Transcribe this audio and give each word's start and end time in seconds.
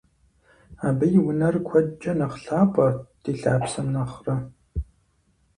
Абы 0.87 1.05
и 1.17 1.19
унэр 1.27 1.55
куэдкӀэ 1.67 2.11
нэхъ 2.17 2.37
лъапӀэт 2.43 2.97
ди 3.21 3.31
лъапсэм 3.39 3.87
нэхърэ. 3.93 4.35